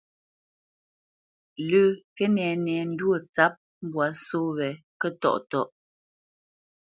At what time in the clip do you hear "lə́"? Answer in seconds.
1.69-1.87